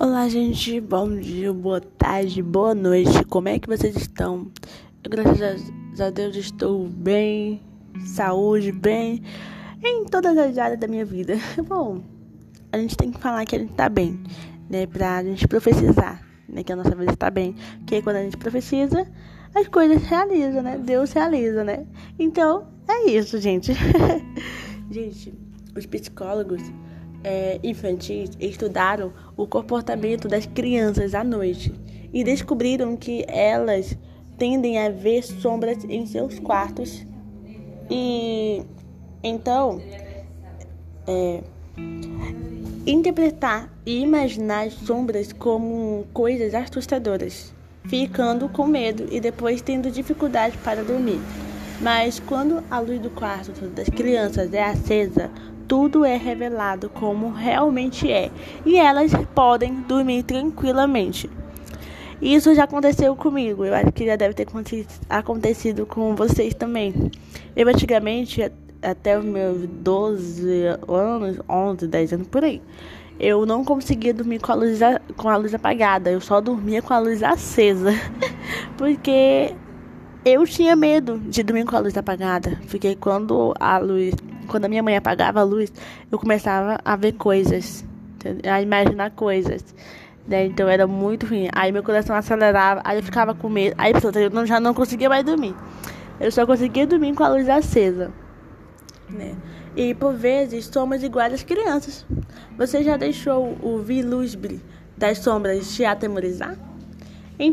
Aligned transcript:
Olá, 0.00 0.28
gente. 0.28 0.80
Bom 0.80 1.18
dia, 1.18 1.52
boa 1.52 1.80
tarde, 1.80 2.40
boa 2.40 2.72
noite. 2.72 3.24
Como 3.24 3.48
é 3.48 3.58
que 3.58 3.66
vocês 3.66 3.96
estão? 3.96 4.48
Eu, 5.02 5.10
graças 5.10 6.00
a 6.00 6.08
Deus 6.08 6.36
estou 6.36 6.86
bem, 6.86 7.60
saúde, 8.06 8.70
bem, 8.70 9.20
em 9.82 10.04
todas 10.04 10.38
as 10.38 10.56
áreas 10.56 10.78
da 10.78 10.86
minha 10.86 11.04
vida. 11.04 11.34
Bom, 11.66 12.00
a 12.70 12.78
gente 12.78 12.96
tem 12.96 13.10
que 13.10 13.18
falar 13.18 13.44
que 13.44 13.56
a 13.56 13.58
gente 13.58 13.72
tá 13.72 13.88
bem, 13.88 14.22
né? 14.70 14.86
Pra 14.86 15.20
gente 15.24 15.48
profetizar, 15.48 16.24
né? 16.48 16.62
Que 16.62 16.72
a 16.72 16.76
nossa 16.76 16.94
vida 16.94 17.12
está 17.12 17.28
bem. 17.28 17.56
Que 17.84 18.00
quando 18.00 18.16
a 18.16 18.22
gente 18.22 18.36
profetiza, 18.36 19.04
as 19.52 19.66
coisas 19.66 20.00
realizam, 20.04 20.62
né? 20.62 20.78
Deus 20.78 21.12
realiza, 21.12 21.64
né? 21.64 21.84
Então, 22.16 22.68
é 22.86 23.10
isso, 23.10 23.40
gente. 23.40 23.72
gente, 24.92 25.34
os 25.76 25.86
psicólogos 25.86 26.62
é, 27.24 27.58
infantis 27.62 28.30
estudaram 28.38 29.12
o 29.36 29.46
comportamento 29.46 30.28
das 30.28 30.46
crianças 30.46 31.14
à 31.14 31.24
noite 31.24 31.72
e 32.12 32.24
descobriram 32.24 32.96
que 32.96 33.24
elas 33.28 33.96
tendem 34.36 34.78
a 34.78 34.88
ver 34.88 35.22
sombras 35.22 35.84
em 35.84 36.06
seus 36.06 36.38
quartos 36.38 37.04
e 37.90 38.62
então 39.22 39.80
é, 41.06 41.42
interpretar 42.86 43.72
e 43.84 44.00
imaginar 44.00 44.66
as 44.66 44.74
sombras 44.74 45.32
como 45.32 46.06
coisas 46.12 46.54
assustadoras, 46.54 47.52
ficando 47.86 48.48
com 48.48 48.66
medo 48.66 49.08
e 49.10 49.20
depois 49.20 49.60
tendo 49.60 49.90
dificuldade 49.90 50.56
para 50.58 50.84
dormir. 50.84 51.20
Mas 51.80 52.18
quando 52.18 52.62
a 52.70 52.80
luz 52.80 53.00
do 53.00 53.10
quarto 53.10 53.52
das 53.68 53.88
crianças 53.88 54.52
é 54.52 54.62
acesa, 54.62 55.30
tudo 55.68 56.04
é 56.04 56.16
revelado 56.16 56.88
como 56.88 57.30
realmente 57.30 58.10
é 58.10 58.30
e 58.64 58.76
elas 58.76 59.12
podem 59.34 59.82
dormir 59.82 60.22
tranquilamente. 60.22 61.30
Isso 62.20 62.52
já 62.54 62.64
aconteceu 62.64 63.14
comigo, 63.14 63.64
eu 63.64 63.74
acho 63.74 63.92
que 63.92 64.04
já 64.04 64.16
deve 64.16 64.34
ter 64.34 64.48
acontecido 65.08 65.86
com 65.86 66.16
vocês 66.16 66.52
também. 66.52 67.12
Eu 67.54 67.68
antigamente, 67.68 68.50
até 68.82 69.16
os 69.16 69.24
meus 69.24 69.68
12 69.68 70.64
anos, 70.88 71.38
11, 71.48 71.86
10 71.86 72.12
anos 72.14 72.26
por 72.26 72.42
aí, 72.42 72.60
eu 73.20 73.46
não 73.46 73.64
conseguia 73.64 74.12
dormir 74.12 74.40
com 74.40 74.50
a 74.50 74.54
luz, 74.54 74.80
com 75.16 75.28
a 75.28 75.36
luz 75.36 75.54
apagada, 75.54 76.10
eu 76.10 76.20
só 76.20 76.40
dormia 76.40 76.82
com 76.82 76.92
a 76.92 76.98
luz 76.98 77.22
acesa, 77.22 77.92
porque 78.76 79.54
eu 80.24 80.44
tinha 80.44 80.74
medo 80.74 81.18
de 81.18 81.42
dormir 81.44 81.66
com 81.66 81.76
a 81.76 81.80
luz 81.80 81.96
apagada, 81.96 82.58
porque 82.68 82.96
quando 82.96 83.54
a 83.60 83.78
luz 83.78 84.14
quando 84.48 84.64
a 84.64 84.68
minha 84.68 84.82
mãe 84.82 84.96
apagava 84.96 85.40
a 85.40 85.44
luz, 85.44 85.72
eu 86.10 86.18
começava 86.18 86.78
a 86.84 86.96
ver 86.96 87.12
coisas, 87.12 87.84
a 88.50 88.60
imaginar 88.60 89.10
coisas. 89.12 89.64
Né? 90.26 90.46
Então 90.46 90.68
era 90.68 90.86
muito 90.86 91.26
ruim. 91.26 91.48
Aí 91.52 91.72
meu 91.72 91.82
coração 91.82 92.14
acelerava, 92.14 92.80
aí 92.84 92.98
eu 92.98 93.02
ficava 93.02 93.34
com 93.34 93.48
medo. 93.48 93.74
Aí 93.78 93.92
eu 93.92 94.46
já 94.46 94.60
não 94.60 94.74
conseguia 94.74 95.08
mais 95.08 95.24
dormir. 95.24 95.54
Eu 96.20 96.30
só 96.32 96.44
conseguia 96.44 96.86
dormir 96.86 97.14
com 97.14 97.22
a 97.22 97.28
luz 97.28 97.48
acesa. 97.48 98.12
Né? 99.08 99.34
E 99.76 99.94
por 99.94 100.14
vezes 100.14 100.66
somos 100.66 101.02
iguais 101.02 101.32
às 101.32 101.42
crianças. 101.42 102.04
Você 102.56 102.82
já 102.82 102.96
deixou 102.96 103.56
o 103.62 103.78
vilusbre 103.78 104.60
das 104.96 105.18
sombras 105.18 105.74
te 105.74 105.84
atemorizar? 105.84 106.56
Em, 107.38 107.52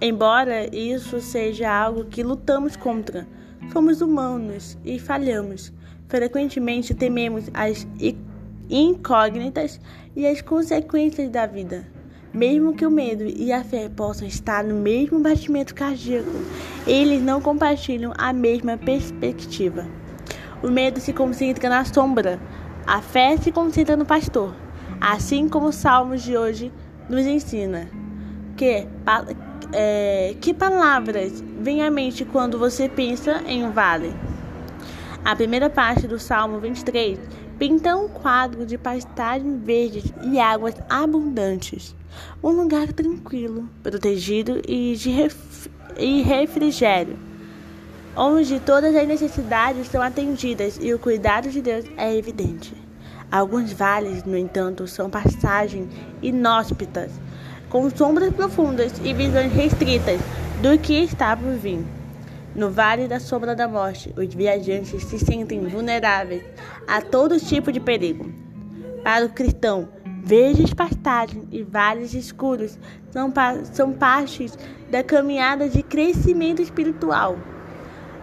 embora 0.00 0.74
isso 0.74 1.20
seja 1.20 1.70
algo 1.70 2.06
que 2.06 2.22
lutamos 2.22 2.74
contra, 2.74 3.28
somos 3.72 4.00
humanos 4.00 4.78
e 4.84 4.98
falhamos. 4.98 5.72
Frequentemente 6.08 6.94
tememos 6.94 7.50
as 7.52 7.86
incógnitas 8.70 9.80
e 10.14 10.26
as 10.26 10.40
consequências 10.40 11.28
da 11.30 11.46
vida. 11.46 11.84
Mesmo 12.32 12.74
que 12.74 12.84
o 12.84 12.90
medo 12.90 13.24
e 13.24 13.50
a 13.52 13.64
fé 13.64 13.88
possam 13.88 14.28
estar 14.28 14.62
no 14.62 14.74
mesmo 14.76 15.18
batimento 15.18 15.74
cardíaco, 15.74 16.30
eles 16.86 17.22
não 17.22 17.40
compartilham 17.40 18.12
a 18.16 18.32
mesma 18.32 18.76
perspectiva. 18.76 19.86
O 20.62 20.70
medo 20.70 21.00
se 21.00 21.12
concentra 21.12 21.68
na 21.68 21.84
sombra, 21.84 22.38
a 22.86 23.00
fé 23.00 23.36
se 23.36 23.50
concentra 23.50 23.96
no 23.96 24.04
pastor. 24.04 24.54
Assim 25.00 25.48
como 25.48 25.68
os 25.68 25.76
salmos 25.76 26.22
de 26.22 26.36
hoje 26.36 26.72
nos 27.08 27.26
ensina. 27.26 27.88
Que, 28.56 28.86
é, 29.72 30.34
que 30.40 30.54
palavras 30.54 31.42
vêm 31.60 31.82
à 31.82 31.90
mente 31.90 32.24
quando 32.24 32.58
você 32.58 32.88
pensa 32.88 33.42
em 33.46 33.64
um 33.64 33.70
vale? 33.72 34.14
A 35.26 35.34
primeira 35.34 35.68
parte 35.68 36.06
do 36.06 36.20
Salmo 36.20 36.60
23 36.60 37.18
pinta 37.58 37.96
um 37.96 38.06
quadro 38.06 38.64
de 38.64 38.78
pastagens 38.78 39.60
verdes 39.60 40.04
e 40.22 40.38
águas 40.38 40.76
abundantes, 40.88 41.96
um 42.40 42.50
lugar 42.50 42.92
tranquilo, 42.92 43.68
protegido 43.82 44.62
e 44.68 44.94
de 44.94 45.10
ref 45.10 45.68
e 45.98 46.22
refrigério, 46.22 47.18
onde 48.16 48.60
todas 48.60 48.94
as 48.94 49.08
necessidades 49.08 49.88
são 49.88 50.00
atendidas 50.00 50.78
e 50.80 50.94
o 50.94 50.98
cuidado 51.00 51.50
de 51.50 51.60
Deus 51.60 51.84
é 51.96 52.14
evidente. 52.14 52.72
Alguns 53.28 53.72
vales, 53.72 54.22
no 54.22 54.38
entanto, 54.38 54.86
são 54.86 55.10
passagens 55.10 55.88
inóspitas, 56.22 57.10
com 57.68 57.90
sombras 57.90 58.32
profundas 58.32 58.92
e 59.02 59.12
visões 59.12 59.52
restritas 59.52 60.20
do 60.62 60.78
que 60.78 61.02
está 61.02 61.36
por 61.36 61.52
vir. 61.54 61.95
No 62.56 62.70
Vale 62.70 63.06
da 63.06 63.20
Sombra 63.20 63.54
da 63.54 63.68
Morte, 63.68 64.14
os 64.16 64.32
viajantes 64.32 65.04
se 65.04 65.18
sentem 65.18 65.60
vulneráveis 65.66 66.42
a 66.88 67.02
todo 67.02 67.38
tipo 67.38 67.70
de 67.70 67.78
perigo. 67.78 68.32
Para 69.04 69.26
o 69.26 69.28
cristão, 69.28 69.90
verdes 70.24 70.72
pastagens 70.72 71.44
e 71.52 71.62
vales 71.62 72.14
escuros 72.14 72.78
são, 73.10 73.30
são 73.74 73.92
partes 73.92 74.58
da 74.90 75.04
caminhada 75.04 75.68
de 75.68 75.82
crescimento 75.82 76.62
espiritual. 76.62 77.36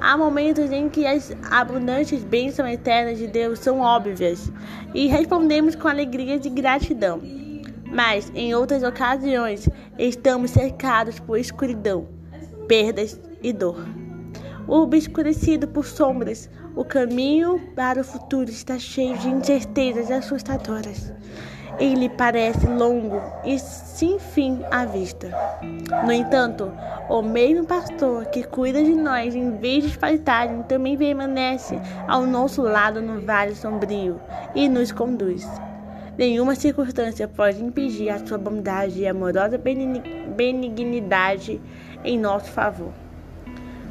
Há 0.00 0.16
momentos 0.16 0.70
em 0.70 0.88
que 0.88 1.04
as 1.08 1.36
abundantes 1.50 2.22
bênçãos 2.22 2.70
eternas 2.70 3.18
de 3.18 3.26
Deus 3.26 3.58
são 3.58 3.80
óbvias 3.80 4.52
e 4.94 5.08
respondemos 5.08 5.74
com 5.74 5.88
alegria 5.88 6.36
e 6.36 6.50
gratidão. 6.50 7.20
Mas, 7.84 8.30
em 8.32 8.54
outras 8.54 8.84
ocasiões, 8.84 9.68
estamos 9.98 10.52
cercados 10.52 11.18
por 11.18 11.36
escuridão, 11.36 12.06
perdas 12.68 13.20
e 13.42 13.52
dor 13.52 13.84
obscurecido 14.66 15.68
por 15.68 15.84
sombras. 15.84 16.48
O 16.76 16.84
caminho 16.84 17.60
para 17.74 18.00
o 18.00 18.04
futuro 18.04 18.48
está 18.48 18.78
cheio 18.78 19.18
de 19.18 19.28
incertezas 19.28 20.10
assustadoras. 20.10 21.12
Ele 21.78 22.08
parece 22.10 22.66
longo 22.66 23.22
e 23.44 23.58
sem 23.58 24.18
fim 24.18 24.60
à 24.70 24.84
vista. 24.84 25.30
No 26.04 26.12
entanto, 26.12 26.70
o 27.08 27.22
mesmo 27.22 27.64
pastor 27.64 28.26
que 28.26 28.42
cuida 28.42 28.82
de 28.82 28.94
nós 28.94 29.34
em 29.34 29.56
vez 29.56 29.90
de 29.90 29.98
paisagem 29.98 30.62
também 30.64 30.96
permanece 30.96 31.80
ao 32.06 32.26
nosso 32.26 32.62
lado 32.62 33.00
no 33.00 33.20
vale 33.20 33.54
sombrio 33.54 34.20
e 34.54 34.68
nos 34.68 34.92
conduz. 34.92 35.48
Nenhuma 36.18 36.54
circunstância 36.54 37.26
pode 37.26 37.64
impedir 37.64 38.10
a 38.10 38.18
sua 38.26 38.36
bondade 38.36 39.00
e 39.00 39.08
amorosa 39.08 39.58
benignidade 40.36 41.60
em 42.04 42.18
nosso 42.18 42.50
favor. 42.50 42.92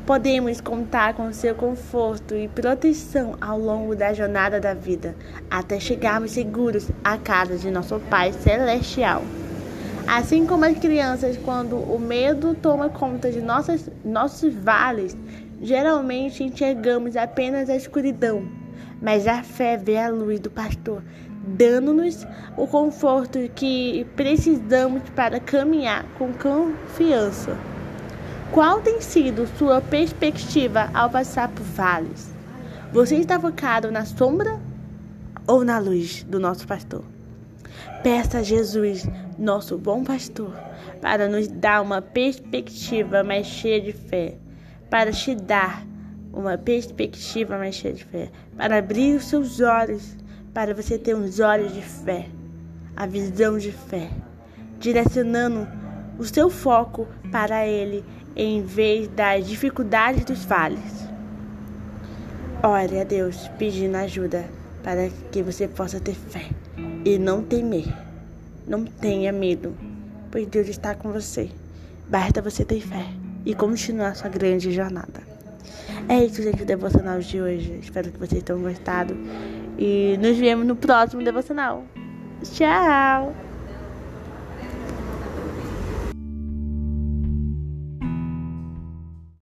Podemos 0.10 0.60
contar 0.60 1.14
com 1.14 1.32
seu 1.32 1.54
conforto 1.54 2.34
e 2.34 2.48
proteção 2.48 3.38
ao 3.40 3.60
longo 3.60 3.96
da 3.96 4.12
jornada 4.12 4.60
da 4.60 4.74
vida, 4.74 5.16
até 5.52 5.80
chegarmos 5.80 6.32
seguros 6.32 6.90
à 7.04 7.16
casa 7.16 7.60
de 7.60 7.70
nosso 7.70 8.00
Pai 8.10 8.34
Celestial. 8.34 9.22
Assim 10.08 10.48
como 10.48 10.66
as 10.66 10.80
crianças, 10.80 11.38
quando 11.38 11.76
o 11.76 12.00
medo 12.00 12.56
toma 12.56 12.90
conta 12.90 13.32
de 13.32 13.40
nossas, 13.40 13.88
nossos 14.04 14.52
vales, 14.52 15.16
geralmente 15.62 16.44
enxergamos 16.44 17.16
apenas 17.16 17.70
a 17.70 17.76
escuridão, 17.76 18.50
mas 19.00 19.28
a 19.28 19.44
fé 19.44 19.78
vê 19.78 20.00
a 20.00 20.10
luz 20.10 20.40
do 20.40 20.50
pastor, 20.50 21.04
dando-nos 21.46 22.26
o 22.58 22.66
conforto 22.66 23.38
que 23.54 24.08
precisamos 24.16 25.04
para 25.16 25.40
caminhar 25.40 26.04
com 26.18 26.34
confiança. 26.34 27.56
Qual 28.52 28.82
tem 28.82 29.00
sido 29.00 29.46
sua 29.60 29.80
perspectiva 29.80 30.90
ao 30.92 31.08
passar 31.08 31.50
por 31.50 31.64
vales? 31.64 32.34
Você 32.92 33.16
está 33.18 33.40
focado 33.40 33.92
na 33.92 34.06
sombra 34.06 34.60
ou 35.46 35.64
na 35.64 35.78
luz 35.78 36.24
do 36.24 36.40
nosso 36.40 36.66
pastor? 36.66 37.04
Peça 38.02 38.40
a 38.40 38.44
Jesus, 38.44 39.08
nosso 39.38 39.78
bom 39.78 40.04
pastor, 40.04 40.52
para 41.00 41.30
nos 41.30 41.48
dar 41.48 41.84
uma 41.84 42.02
perspectiva 42.02 43.24
mais 43.24 43.46
cheia 43.46 43.80
de 43.80 43.94
fé, 43.94 44.36
para 44.90 45.12
te 45.12 45.36
dar 45.36 45.86
uma 46.34 46.58
perspectiva 46.58 47.56
mais 47.56 47.76
cheia 47.76 47.94
de 47.94 48.04
fé, 48.04 48.32
para 48.58 48.80
abrir 48.80 49.16
os 49.16 49.26
seus 49.26 49.60
olhos, 49.60 50.18
para 50.56 50.74
você 50.74 50.98
ter 50.98 51.16
uns 51.16 51.40
olhos 51.40 51.72
de 51.72 51.84
fé, 51.84 52.28
a 52.96 53.06
visão 53.06 53.60
de 53.60 53.72
fé, 53.72 54.10
direcionando 54.80 55.68
o 56.18 56.26
seu 56.26 56.50
foco 56.50 57.08
para 57.32 57.66
Ele 57.66 58.04
em 58.40 58.62
vez 58.62 59.10
das 59.10 59.46
dificuldades 59.46 60.24
dos 60.24 60.46
vales. 60.46 61.10
Ore 62.64 63.02
a 63.02 63.04
Deus 63.04 63.50
pedindo 63.60 63.98
ajuda 63.98 64.46
para 64.82 65.10
que 65.30 65.44
você 65.44 65.68
possa 65.68 66.00
ter 66.00 66.16
fé 66.16 66.48
e 67.04 67.18
não 67.18 67.44
temer. 67.44 67.94
Não 68.66 68.86
tenha 68.86 69.34
medo, 69.34 69.76
pois 70.32 70.48
Deus 70.48 70.70
está 70.70 70.96
com 70.96 71.12
você. 71.12 71.50
Basta 72.08 72.42
você 72.42 72.64
ter 72.64 72.80
fé 72.80 73.06
e 73.46 73.54
continuar 73.54 74.16
sua 74.16 74.30
grande 74.30 74.72
jornada. 74.72 75.22
É 76.08 76.24
isso, 76.24 76.42
gente, 76.42 76.64
o 76.64 76.66
devocional 76.66 77.20
de 77.20 77.42
hoje. 77.42 77.78
Espero 77.84 78.10
que 78.10 78.20
vocês 78.20 78.42
tenham 78.42 78.62
gostado. 78.62 79.18
E 79.78 80.18
nos 80.22 80.38
vemos 80.38 80.66
no 80.66 80.78
próximo 80.78 81.22
devocional. 81.22 81.84
Tchau! 82.42 83.49